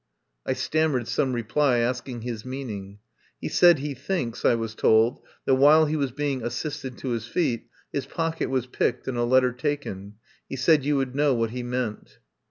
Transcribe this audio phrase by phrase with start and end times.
[0.47, 2.97] I stammered some reply asking his meaning.
[3.39, 7.27] "He said he thinks," I was told, "that, while he was being assisted to his
[7.27, 10.15] feet, his pocket was picked and a letter taken.
[10.49, 12.17] He said you would know what he meant."